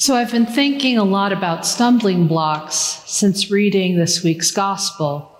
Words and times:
So, 0.00 0.14
I've 0.14 0.30
been 0.30 0.46
thinking 0.46 0.96
a 0.96 1.02
lot 1.02 1.32
about 1.32 1.66
stumbling 1.66 2.28
blocks 2.28 2.76
since 2.76 3.50
reading 3.50 3.96
this 3.96 4.22
week's 4.22 4.52
gospel. 4.52 5.36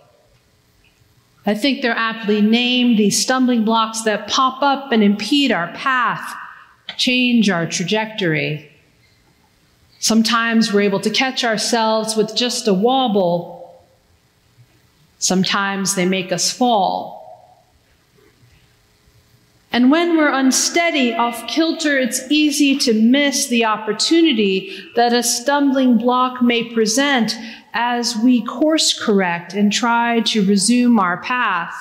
I 1.47 1.55
think 1.55 1.81
they're 1.81 1.93
aptly 1.93 2.41
named 2.41 2.99
these 2.99 3.23
stumbling 3.23 3.65
blocks 3.65 4.03
that 4.03 4.27
pop 4.27 4.61
up 4.61 4.91
and 4.91 5.05
impede 5.05 5.53
our 5.53 5.69
path, 5.75 6.35
change 6.97 7.49
our 7.49 7.67
trajectory. 7.67 8.69
Sometimes 10.01 10.73
we're 10.73 10.81
able 10.81 11.01
to 11.01 11.11
catch 11.11 11.45
ourselves 11.45 12.17
with 12.17 12.35
just 12.35 12.67
a 12.67 12.75
wobble. 12.75 13.81
Sometimes 15.21 15.95
they 15.95 16.05
make 16.05 16.33
us 16.33 16.51
fall. 16.51 17.18
And 19.71 19.91
when 19.91 20.17
we're 20.17 20.33
unsteady, 20.33 21.13
off 21.15 21.47
kilter, 21.47 21.99
it's 21.99 22.23
easy 22.31 22.79
to 22.79 22.95
miss 22.95 23.49
the 23.49 23.67
opportunity 23.67 24.77
that 24.97 25.13
a 25.13 25.23
stumbling 25.23 25.99
block 25.99 26.41
may 26.43 26.65
present 26.73 27.37
as 27.75 28.17
we 28.17 28.43
course 28.43 28.99
correct 28.99 29.53
and 29.53 29.71
try 29.71 30.21
to 30.21 30.45
resume 30.47 30.99
our 30.99 31.19
path. 31.19 31.77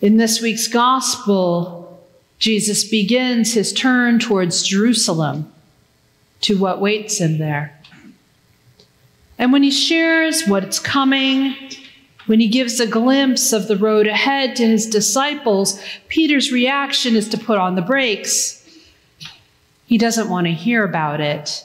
In 0.00 0.16
this 0.16 0.42
week's 0.42 0.68
gospel, 0.68 2.04
Jesus 2.38 2.84
begins 2.84 3.54
his 3.54 3.72
turn 3.72 4.18
towards 4.18 4.62
Jerusalem 4.62 5.52
to 6.42 6.58
what 6.58 6.80
waits 6.80 7.18
him 7.18 7.38
there. 7.38 7.80
And 9.38 9.52
when 9.52 9.62
he 9.62 9.70
shares 9.70 10.46
what's 10.46 10.78
coming, 10.78 11.54
when 12.26 12.40
he 12.40 12.48
gives 12.48 12.80
a 12.80 12.86
glimpse 12.86 13.52
of 13.52 13.68
the 13.68 13.76
road 13.76 14.06
ahead 14.06 14.56
to 14.56 14.66
his 14.66 14.86
disciples, 14.86 15.80
Peter's 16.08 16.52
reaction 16.52 17.16
is 17.16 17.28
to 17.28 17.38
put 17.38 17.58
on 17.58 17.76
the 17.76 17.82
brakes. 17.82 18.62
He 19.86 19.96
doesn't 19.96 20.28
want 20.28 20.46
to 20.46 20.52
hear 20.52 20.84
about 20.84 21.20
it. 21.20 21.64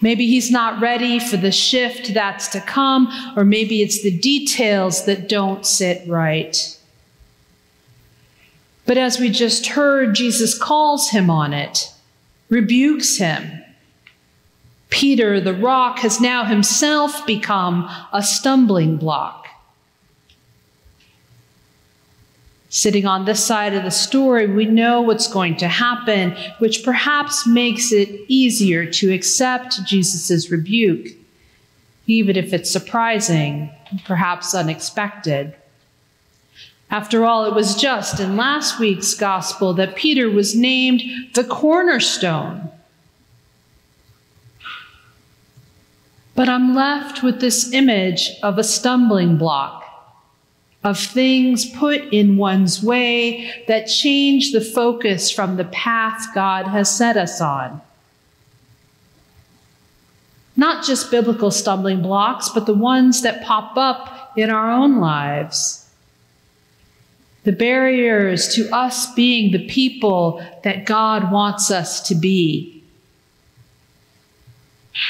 Maybe 0.00 0.26
he's 0.26 0.50
not 0.50 0.80
ready 0.80 1.18
for 1.18 1.36
the 1.36 1.52
shift 1.52 2.12
that's 2.12 2.48
to 2.48 2.60
come, 2.60 3.08
or 3.36 3.44
maybe 3.44 3.82
it's 3.82 4.02
the 4.02 4.16
details 4.16 5.04
that 5.06 5.28
don't 5.28 5.64
sit 5.64 6.06
right. 6.08 6.78
But 8.86 8.98
as 8.98 9.18
we 9.18 9.30
just 9.30 9.66
heard, 9.66 10.14
Jesus 10.14 10.56
calls 10.56 11.10
him 11.10 11.28
on 11.28 11.52
it, 11.52 11.92
rebukes 12.48 13.16
him. 13.16 13.64
Peter, 14.88 15.40
the 15.40 15.54
rock, 15.54 15.98
has 15.98 16.20
now 16.20 16.44
himself 16.44 17.26
become 17.26 17.90
a 18.12 18.22
stumbling 18.22 18.96
block. 18.96 19.48
Sitting 22.68 23.06
on 23.06 23.24
this 23.24 23.42
side 23.42 23.74
of 23.74 23.84
the 23.84 23.90
story, 23.90 24.46
we 24.46 24.64
know 24.64 25.00
what's 25.00 25.32
going 25.32 25.56
to 25.56 25.68
happen, 25.68 26.36
which 26.58 26.84
perhaps 26.84 27.46
makes 27.46 27.92
it 27.92 28.08
easier 28.28 28.84
to 28.84 29.12
accept 29.12 29.84
Jesus' 29.84 30.50
rebuke, 30.50 31.08
even 32.06 32.36
if 32.36 32.52
it's 32.52 32.70
surprising, 32.70 33.70
perhaps 34.04 34.54
unexpected. 34.54 35.54
After 36.90 37.24
all, 37.24 37.44
it 37.46 37.54
was 37.54 37.74
just 37.74 38.20
in 38.20 38.36
last 38.36 38.78
week's 38.78 39.14
gospel 39.14 39.74
that 39.74 39.96
Peter 39.96 40.30
was 40.30 40.54
named 40.54 41.02
the 41.34 41.44
cornerstone 41.44 42.70
But 46.36 46.50
I'm 46.50 46.74
left 46.74 47.22
with 47.22 47.40
this 47.40 47.72
image 47.72 48.30
of 48.42 48.58
a 48.58 48.64
stumbling 48.64 49.38
block, 49.38 49.82
of 50.84 50.98
things 50.98 51.64
put 51.64 52.12
in 52.12 52.36
one's 52.36 52.82
way 52.82 53.64
that 53.66 53.86
change 53.86 54.52
the 54.52 54.60
focus 54.60 55.30
from 55.30 55.56
the 55.56 55.64
path 55.64 56.26
God 56.34 56.66
has 56.66 56.94
set 56.94 57.16
us 57.16 57.40
on. 57.40 57.80
Not 60.58 60.84
just 60.84 61.10
biblical 61.10 61.50
stumbling 61.50 62.02
blocks, 62.02 62.50
but 62.50 62.66
the 62.66 62.74
ones 62.74 63.22
that 63.22 63.42
pop 63.42 63.76
up 63.78 64.32
in 64.36 64.50
our 64.50 64.70
own 64.70 65.00
lives. 65.00 65.88
The 67.44 67.52
barriers 67.52 68.48
to 68.56 68.68
us 68.74 69.12
being 69.14 69.52
the 69.52 69.66
people 69.66 70.44
that 70.64 70.84
God 70.84 71.32
wants 71.32 71.70
us 71.70 72.06
to 72.08 72.14
be. 72.14 72.75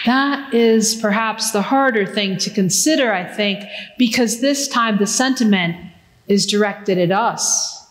That 0.04 0.52
is 0.52 0.94
perhaps 0.94 1.52
the 1.52 1.62
harder 1.62 2.06
thing 2.06 2.38
to 2.38 2.50
consider, 2.50 3.12
I 3.12 3.24
think, 3.24 3.64
because 3.98 4.40
this 4.40 4.68
time 4.68 4.98
the 4.98 5.06
sentiment 5.06 5.76
is 6.26 6.46
directed 6.46 6.98
at 6.98 7.12
us. 7.12 7.86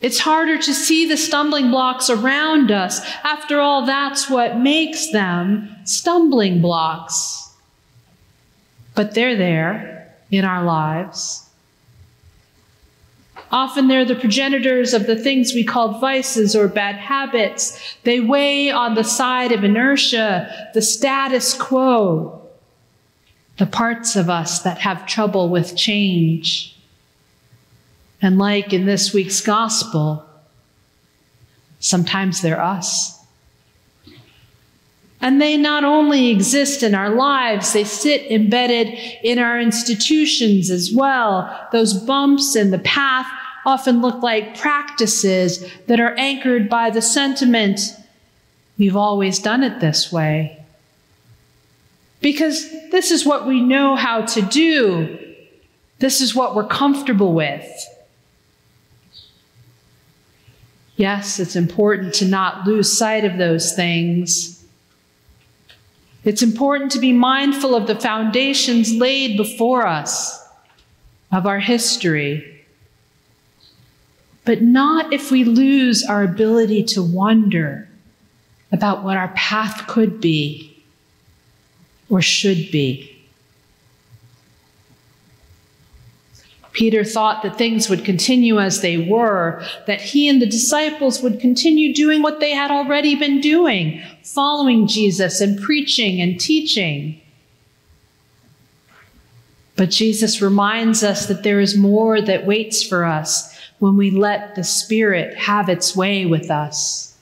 It's 0.00 0.18
harder 0.18 0.56
to 0.56 0.74
see 0.74 1.06
the 1.06 1.16
stumbling 1.16 1.70
blocks 1.70 2.08
around 2.08 2.70
us. 2.70 3.00
After 3.22 3.60
all, 3.60 3.84
that's 3.84 4.30
what 4.30 4.58
makes 4.58 5.12
them 5.12 5.76
stumbling 5.84 6.62
blocks. 6.62 7.52
But 8.94 9.14
they're 9.14 9.36
there 9.36 10.14
in 10.30 10.44
our 10.44 10.64
lives. 10.64 11.49
Often 13.52 13.88
they're 13.88 14.04
the 14.04 14.14
progenitors 14.14 14.94
of 14.94 15.06
the 15.06 15.16
things 15.16 15.52
we 15.52 15.64
call 15.64 15.98
vices 15.98 16.54
or 16.54 16.68
bad 16.68 16.96
habits. 16.96 17.96
They 18.04 18.20
weigh 18.20 18.70
on 18.70 18.94
the 18.94 19.02
side 19.02 19.50
of 19.50 19.64
inertia, 19.64 20.70
the 20.72 20.82
status 20.82 21.54
quo, 21.54 22.48
the 23.58 23.66
parts 23.66 24.14
of 24.14 24.30
us 24.30 24.62
that 24.62 24.78
have 24.78 25.04
trouble 25.06 25.48
with 25.48 25.76
change. 25.76 26.76
And 28.22 28.38
like 28.38 28.72
in 28.72 28.86
this 28.86 29.12
week's 29.12 29.40
gospel, 29.40 30.24
sometimes 31.80 32.42
they're 32.42 32.62
us. 32.62 33.18
And 35.22 35.40
they 35.40 35.56
not 35.56 35.84
only 35.84 36.28
exist 36.28 36.82
in 36.82 36.94
our 36.94 37.10
lives, 37.10 37.72
they 37.72 37.84
sit 37.84 38.30
embedded 38.30 38.88
in 39.22 39.38
our 39.38 39.60
institutions 39.60 40.70
as 40.70 40.92
well. 40.92 41.68
Those 41.72 41.92
bumps 41.92 42.56
in 42.56 42.70
the 42.70 42.78
path 42.78 43.26
often 43.64 44.00
look 44.00 44.22
like 44.22 44.58
practices 44.58 45.64
that 45.86 46.00
are 46.00 46.14
anchored 46.16 46.68
by 46.68 46.90
the 46.90 47.02
sentiment, 47.02 47.80
we've 48.78 48.96
always 48.96 49.38
done 49.38 49.62
it 49.62 49.80
this 49.80 50.10
way. 50.10 50.64
Because 52.20 52.70
this 52.90 53.10
is 53.10 53.24
what 53.24 53.46
we 53.46 53.60
know 53.60 53.96
how 53.96 54.22
to 54.22 54.42
do. 54.42 55.18
This 55.98 56.20
is 56.20 56.34
what 56.34 56.54
we're 56.54 56.66
comfortable 56.66 57.32
with. 57.32 57.66
Yes, 60.96 61.40
it's 61.40 61.56
important 61.56 62.12
to 62.14 62.26
not 62.26 62.66
lose 62.66 62.92
sight 62.92 63.24
of 63.24 63.38
those 63.38 63.72
things. 63.72 64.62
It's 66.24 66.42
important 66.42 66.92
to 66.92 66.98
be 66.98 67.14
mindful 67.14 67.74
of 67.74 67.86
the 67.86 67.98
foundations 67.98 68.92
laid 68.92 69.38
before 69.38 69.86
us, 69.86 70.46
of 71.32 71.46
our 71.46 71.58
history 71.58 72.59
but 74.44 74.62
not 74.62 75.12
if 75.12 75.30
we 75.30 75.44
lose 75.44 76.04
our 76.04 76.22
ability 76.22 76.82
to 76.82 77.02
wonder 77.02 77.88
about 78.72 79.02
what 79.02 79.16
our 79.16 79.28
path 79.28 79.86
could 79.86 80.20
be 80.20 80.82
or 82.08 82.22
should 82.22 82.70
be. 82.70 83.06
Peter 86.72 87.04
thought 87.04 87.42
that 87.42 87.58
things 87.58 87.88
would 87.88 88.04
continue 88.04 88.60
as 88.60 88.80
they 88.80 88.96
were, 88.96 89.62
that 89.86 90.00
he 90.00 90.28
and 90.28 90.40
the 90.40 90.46
disciples 90.46 91.20
would 91.20 91.40
continue 91.40 91.92
doing 91.92 92.22
what 92.22 92.38
they 92.38 92.52
had 92.52 92.70
already 92.70 93.16
been 93.16 93.40
doing, 93.40 94.00
following 94.22 94.86
Jesus 94.86 95.40
and 95.40 95.60
preaching 95.60 96.20
and 96.20 96.40
teaching. 96.40 97.20
But 99.74 99.90
Jesus 99.90 100.40
reminds 100.40 101.02
us 101.02 101.26
that 101.26 101.42
there 101.42 101.58
is 101.58 101.76
more 101.76 102.20
that 102.20 102.46
waits 102.46 102.82
for 102.82 103.04
us 103.04 103.59
when 103.80 103.96
we 103.96 104.10
let 104.10 104.54
the 104.54 104.62
Spirit 104.62 105.36
have 105.36 105.68
its 105.68 105.96
way 105.96 106.26
with 106.26 106.50
us, 106.50 107.16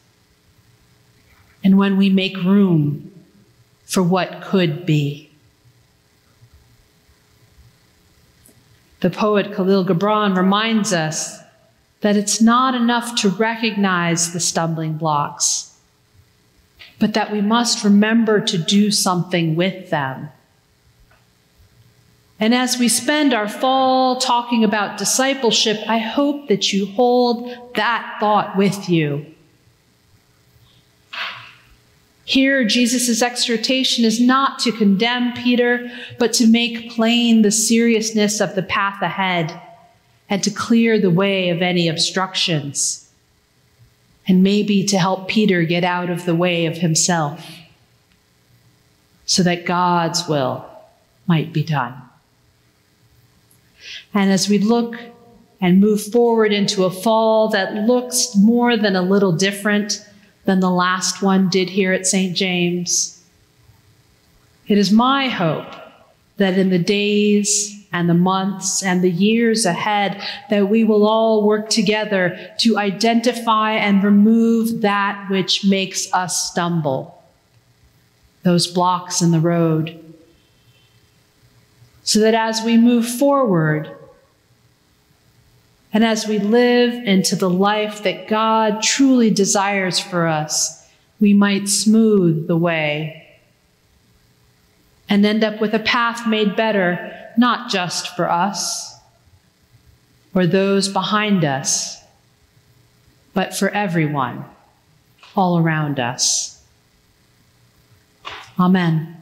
and 1.65 1.79
when 1.79 1.97
we 1.97 2.11
make 2.11 2.37
room 2.39 3.11
for 3.85 4.03
what 4.03 4.43
could 4.43 4.85
be. 4.85 5.31
The 9.01 9.11
poet 9.11 9.53
Kahlil 9.53 9.87
Gibran 9.87 10.37
reminds 10.37 10.93
us 10.93 11.39
that 12.01 12.17
it's 12.17 12.41
not 12.41 12.75
enough 12.75 13.15
to 13.21 13.29
recognize 13.29 14.33
the 14.33 14.41
stumbling 14.41 14.95
blocks, 14.95 15.77
but 16.99 17.15
that 17.15 17.31
we 17.31 17.41
must 17.41 17.85
remember 17.85 18.41
to 18.41 18.59
do 18.59 18.91
something 18.91 19.55
with 19.55 19.91
them. 19.91 20.31
And 22.41 22.55
as 22.55 22.79
we 22.79 22.89
spend 22.89 23.35
our 23.35 23.49
fall 23.49 24.21
talking 24.21 24.63
about 24.63 24.97
discipleship, 24.97 25.79
I 25.89 25.99
hope 25.99 26.49
that 26.49 26.73
you 26.73 26.87
hold 26.87 27.75
that 27.75 28.17
thought 28.21 28.57
with 28.57 28.89
you. 28.89 29.27
Here, 32.25 32.63
Jesus' 32.65 33.23
exhortation 33.23 34.05
is 34.05 34.21
not 34.21 34.59
to 34.61 34.71
condemn 34.71 35.33
Peter, 35.33 35.91
but 36.19 36.33
to 36.35 36.47
make 36.47 36.91
plain 36.91 37.43
the 37.43 37.51
seriousness 37.51 38.41
of 38.41 38.55
the 38.55 38.63
path 38.63 39.01
ahead 39.01 39.61
and 40.29 40.43
to 40.45 40.51
clear 40.51 41.01
the 41.01 41.11
way 41.11 41.49
of 41.49 41.63
any 41.63 41.89
obstructions, 41.89 43.11
and 44.29 44.43
maybe 44.43 44.85
to 44.85 44.99
help 44.99 45.27
Peter 45.27 45.63
get 45.63 45.85
out 45.85 46.11
of 46.11 46.27
the 46.27 46.35
way 46.35 46.67
of 46.67 46.77
himself, 46.77 47.51
so 49.25 49.43
that 49.43 49.65
God's 49.65 50.29
will 50.29 50.67
might 51.27 51.51
be 51.51 51.63
done. 51.63 51.95
And 54.15 54.31
as 54.31 54.49
we 54.49 54.59
look 54.59 54.97
and 55.61 55.81
move 55.81 56.03
forward 56.03 56.53
into 56.53 56.85
a 56.85 56.91
fall 56.91 57.49
that 57.49 57.75
looks 57.75 58.37
more 58.37 58.77
than 58.77 58.97
a 58.97 59.03
little 59.03 59.33
different 59.33 60.05
than 60.45 60.61
the 60.61 60.71
last 60.71 61.23
one 61.23 61.49
did 61.49 61.71
here 61.71 61.93
at 61.93 62.07
St. 62.07 62.37
James, 62.37 63.23
it 64.67 64.79
is 64.79 64.93
my 64.93 65.29
hope 65.29 65.75
that 66.37 66.59
in 66.59 66.71
the 66.71 66.79
days 66.79 67.75
and 67.93 68.09
the 68.09 68.15
months 68.15 68.83
and 68.83 69.03
the 69.03 69.11
years 69.11 69.65
ahead 69.65 70.23
that 70.51 70.69
we 70.69 70.85
will 70.85 71.07
all 71.07 71.47
work 71.47 71.69
together 71.69 72.39
to 72.59 72.77
identify 72.77 73.73
and 73.73 74.05
remove 74.05 74.83
that 74.83 75.27
which 75.31 75.65
makes 75.65 76.13
us 76.13 76.51
stumble, 76.51 77.23
those 78.43 78.67
blocks 78.67 79.23
in 79.23 79.31
the 79.31 79.41
road, 79.41 80.08
so 82.09 82.21
that 82.21 82.33
as 82.33 82.63
we 82.63 82.79
move 82.79 83.07
forward, 83.07 83.95
and 85.93 86.03
as 86.03 86.27
we 86.27 86.39
live 86.39 86.95
into 86.95 87.37
the 87.37 87.51
life 87.51 88.03
that 88.05 88.29
God 88.29 88.81
truly 88.81 89.29
desires 89.29 89.99
for 89.99 90.27
us, 90.27 90.89
we 91.21 91.35
might 91.35 91.69
smooth 91.69 92.49
the 92.49 92.57
way 92.57 93.39
and 95.11 95.23
end 95.27 95.45
up 95.45 95.61
with 95.61 95.75
a 95.75 95.81
path 95.81 96.27
made 96.27 96.57
better, 96.57 97.31
not 97.37 97.71
just 97.71 98.17
for 98.17 98.31
us 98.31 98.97
or 100.35 100.47
those 100.47 100.89
behind 100.89 101.45
us, 101.45 102.03
but 103.35 103.55
for 103.55 103.69
everyone 103.69 104.47
all 105.37 105.59
around 105.59 106.01
us. 106.01 106.65
Amen. 108.59 109.18